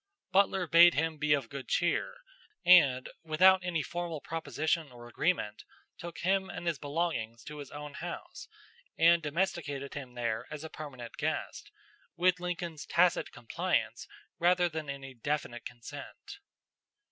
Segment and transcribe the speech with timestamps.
[0.31, 2.15] Butler bade him be of good cheer,
[2.65, 5.63] and, without any formal proposition or agreement,
[5.99, 8.47] took him and his belongings to his own house
[8.97, 11.69] and domesticated him there as a permanent guest,
[12.15, 14.07] with Lincoln's tacit compliance
[14.39, 16.39] rather than any definite consent.